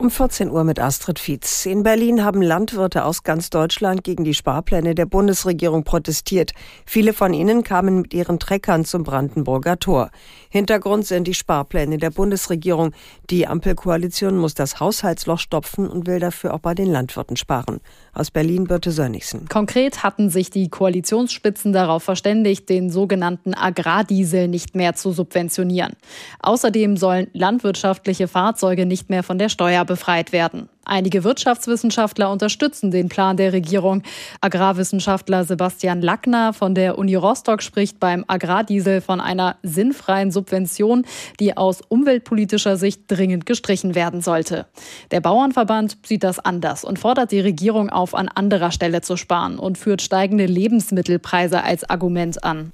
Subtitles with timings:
[0.00, 1.66] Um 14 Uhr mit Astrid Fietz.
[1.66, 6.52] In Berlin haben Landwirte aus ganz Deutschland gegen die Sparpläne der Bundesregierung protestiert.
[6.86, 10.12] Viele von ihnen kamen mit ihren Treckern zum Brandenburger Tor.
[10.50, 12.92] Hintergrund sind die Sparpläne der Bundesregierung.
[13.28, 17.80] Die Ampelkoalition muss das Haushaltsloch stopfen und will dafür auch bei den Landwirten sparen.
[18.12, 19.48] Aus Berlin Birte Sönnigsen.
[19.48, 25.94] Konkret hatten sich die Koalitionsspitzen darauf verständigt, den sogenannten Agrardiesel nicht mehr zu subventionieren.
[26.40, 30.68] Außerdem sollen landwirtschaftliche Fahrzeuge nicht mehr von der Steuer befreit werden.
[30.84, 34.02] Einige Wirtschaftswissenschaftler unterstützen den Plan der Regierung.
[34.40, 41.04] Agrarwissenschaftler Sebastian Lackner von der Uni Rostock spricht beim Agrardiesel von einer sinnfreien Subvention,
[41.40, 44.66] die aus umweltpolitischer Sicht dringend gestrichen werden sollte.
[45.10, 49.58] Der Bauernverband sieht das anders und fordert die Regierung auf, an anderer Stelle zu sparen
[49.58, 52.72] und führt steigende Lebensmittelpreise als Argument an.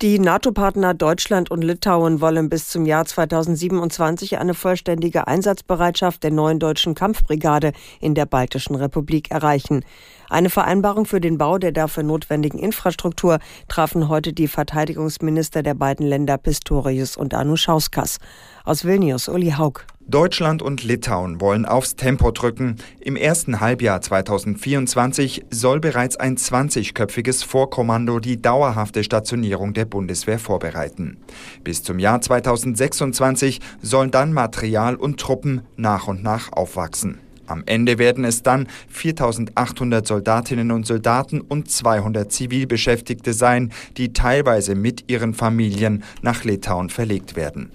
[0.00, 6.60] Die NATO-Partner Deutschland und Litauen wollen bis zum Jahr 2027 eine vollständige Einsatzbereitschaft der neuen
[6.60, 9.84] deutschen Kampfbrigade in der Baltischen Republik erreichen.
[10.30, 16.06] Eine Vereinbarung für den Bau der dafür notwendigen Infrastruktur trafen heute die Verteidigungsminister der beiden
[16.06, 18.18] Länder Pistorius und Anuschauskas.
[18.64, 19.84] Aus Vilnius, Uli Haug.
[20.10, 22.76] Deutschland und Litauen wollen aufs Tempo drücken.
[22.98, 31.18] Im ersten Halbjahr 2024 soll bereits ein 20-köpfiges Vorkommando die dauerhafte Stationierung der Bundeswehr vorbereiten.
[31.62, 37.18] Bis zum Jahr 2026 sollen dann Material und Truppen nach und nach aufwachsen.
[37.46, 44.74] Am Ende werden es dann 4800 Soldatinnen und Soldaten und 200 Zivilbeschäftigte sein, die teilweise
[44.74, 47.72] mit ihren Familien nach Litauen verlegt werden.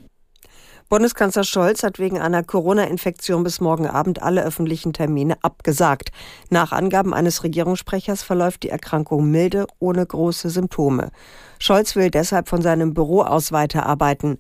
[0.94, 6.12] Bundeskanzler Scholz hat wegen einer Corona-Infektion bis morgen Abend alle öffentlichen Termine abgesagt.
[6.52, 11.10] Nach Angaben eines Regierungssprechers verläuft die Erkrankung milde, ohne große Symptome.
[11.58, 14.38] Scholz will deshalb von seinem Büro aus weiterarbeiten.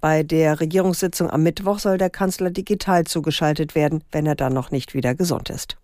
[0.00, 4.70] Bei der Regierungssitzung am Mittwoch soll der Kanzler digital zugeschaltet werden, wenn er dann noch
[4.70, 5.76] nicht wieder gesund ist.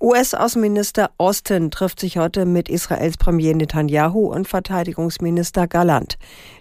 [0.00, 6.18] US-Außenminister Austin trifft sich heute mit Israels Premier Netanyahu und Verteidigungsminister Galland.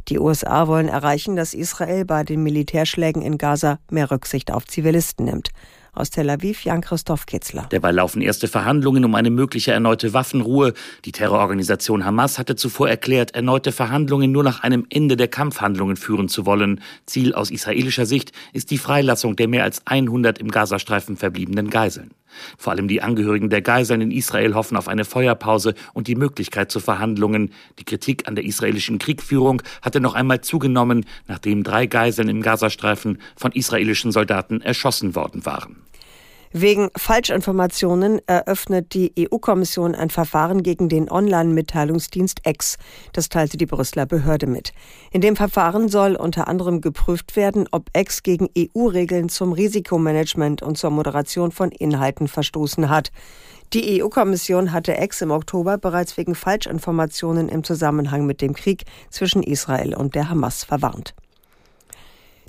[0.08, 5.26] Die USA wollen erreichen, dass Israel bei den Militärschlägen in Gaza mehr Rücksicht auf Zivilisten
[5.26, 5.50] nimmt.
[5.94, 7.68] Aus Tel Aviv Jan-Christoph Kitzler.
[7.72, 10.74] Derweil laufen erste Verhandlungen um eine mögliche erneute Waffenruhe.
[11.06, 16.28] Die Terrororganisation Hamas hatte zuvor erklärt, erneute Verhandlungen nur nach einem Ende der Kampfhandlungen führen
[16.28, 16.82] zu wollen.
[17.06, 22.10] Ziel aus israelischer Sicht ist die Freilassung der mehr als 100 im Gazastreifen verbliebenen Geiseln.
[22.58, 26.72] Vor allem die Angehörigen der Geiseln in Israel hoffen auf eine Feuerpause und die Möglichkeit
[26.72, 27.52] zu Verhandlungen.
[27.80, 33.20] Die Kritik an der israelischen Kriegführung hatte noch einmal zugenommen, nachdem drei Geiseln im Gazastreifen
[33.36, 35.87] von israelischen Soldaten erschossen worden waren.
[36.54, 42.78] Wegen Falschinformationen eröffnet die EU-Kommission ein Verfahren gegen den Online-Mitteilungsdienst X.
[43.12, 44.72] Das teilte die Brüsseler Behörde mit.
[45.12, 50.78] In dem Verfahren soll unter anderem geprüft werden, ob X gegen EU-Regeln zum Risikomanagement und
[50.78, 53.12] zur Moderation von Inhalten verstoßen hat.
[53.74, 59.44] Die EU-Kommission hatte X im Oktober bereits wegen Falschinformationen im Zusammenhang mit dem Krieg zwischen
[59.44, 61.14] Israel und der Hamas verwarnt.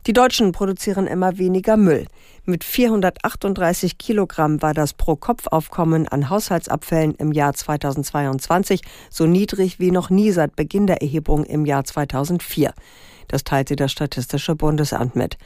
[0.09, 2.07] Die Deutschen produzieren immer weniger Müll.
[2.47, 8.81] Mit 438 Kilogramm war das Pro-Kopf-Aufkommen an Haushaltsabfällen im Jahr 2022
[9.11, 12.73] so niedrig wie noch nie seit Beginn der Erhebung im Jahr 2004.
[13.29, 15.37] Das teilte das Statistische Bundesamt mit.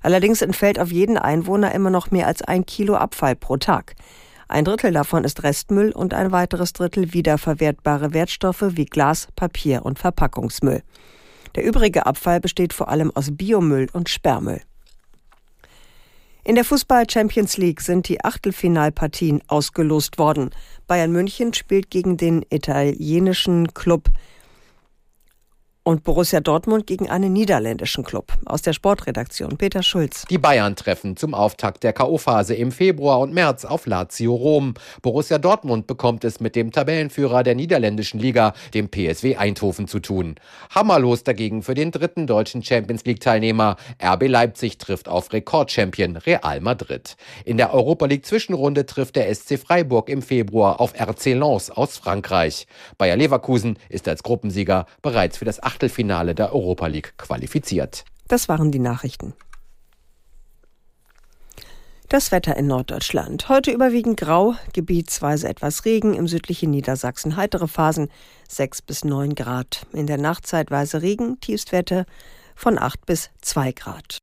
[0.00, 3.96] Allerdings entfällt auf jeden Einwohner immer noch mehr als ein Kilo Abfall pro Tag.
[4.48, 9.98] Ein Drittel davon ist Restmüll und ein weiteres Drittel wiederverwertbare Wertstoffe wie Glas, Papier und
[9.98, 10.82] Verpackungsmüll.
[11.56, 14.60] Der übrige Abfall besteht vor allem aus Biomüll und Sperrmüll.
[16.44, 20.50] In der Fußball Champions League sind die Achtelfinalpartien ausgelost worden.
[20.86, 24.10] Bayern München spielt gegen den italienischen Club
[25.86, 28.32] und Borussia Dortmund gegen einen niederländischen Club.
[28.44, 30.24] Aus der Sportredaktion Peter Schulz.
[30.28, 34.74] Die Bayern treffen zum Auftakt der K.O.-Phase im Februar und März auf Lazio Rom.
[35.00, 40.34] Borussia Dortmund bekommt es mit dem Tabellenführer der niederländischen Liga, dem PSW Eindhoven, zu tun.
[40.74, 43.76] Hammerlos dagegen für den dritten deutschen Champions League-Teilnehmer.
[44.02, 47.16] RB Leipzig trifft auf Rekordchampion Real Madrid.
[47.44, 51.96] In der Europa League Zwischenrunde trifft der SC Freiburg im Februar auf RC Lens aus
[51.96, 52.66] Frankreich.
[52.98, 58.06] Bayer Leverkusen ist als Gruppensieger bereits für das Achtelfinale der Europa League qualifiziert.
[58.28, 59.34] Das waren die Nachrichten.
[62.08, 63.50] Das Wetter in Norddeutschland.
[63.50, 68.08] Heute überwiegend grau, gebietsweise etwas Regen, im südlichen Niedersachsen heitere Phasen
[68.48, 69.86] 6 bis 9 Grad.
[69.92, 72.06] In der Nacht zeitweise Regen, Tiefstwerte
[72.54, 74.18] von 8 bis 2 Grad.